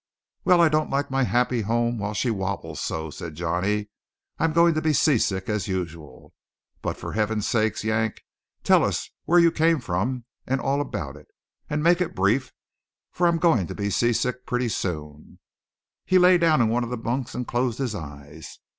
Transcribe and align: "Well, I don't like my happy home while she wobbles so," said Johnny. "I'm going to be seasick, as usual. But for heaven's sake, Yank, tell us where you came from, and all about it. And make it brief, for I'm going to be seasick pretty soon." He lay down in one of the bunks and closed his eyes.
"Well, 0.45 0.61
I 0.61 0.67
don't 0.69 0.89
like 0.89 1.11
my 1.11 1.21
happy 1.25 1.61
home 1.61 1.99
while 1.99 2.15
she 2.15 2.31
wobbles 2.31 2.81
so," 2.81 3.11
said 3.11 3.35
Johnny. 3.35 3.89
"I'm 4.39 4.51
going 4.51 4.73
to 4.73 4.81
be 4.81 4.93
seasick, 4.93 5.47
as 5.47 5.67
usual. 5.67 6.33
But 6.81 6.97
for 6.97 7.13
heaven's 7.13 7.47
sake, 7.47 7.83
Yank, 7.83 8.23
tell 8.63 8.83
us 8.83 9.11
where 9.25 9.37
you 9.37 9.51
came 9.51 9.79
from, 9.79 10.25
and 10.47 10.59
all 10.59 10.81
about 10.81 11.17
it. 11.17 11.27
And 11.69 11.83
make 11.83 12.01
it 12.01 12.15
brief, 12.15 12.51
for 13.11 13.27
I'm 13.27 13.37
going 13.37 13.67
to 13.67 13.75
be 13.75 13.91
seasick 13.91 14.47
pretty 14.47 14.69
soon." 14.69 15.37
He 16.03 16.17
lay 16.17 16.39
down 16.39 16.61
in 16.61 16.69
one 16.69 16.83
of 16.83 16.89
the 16.89 16.97
bunks 16.97 17.35
and 17.35 17.47
closed 17.47 17.77
his 17.77 17.93
eyes. 17.93 18.57